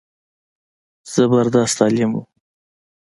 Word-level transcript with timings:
زبردست 1.13 1.77
عالم 1.83 2.11
و. 2.19 2.19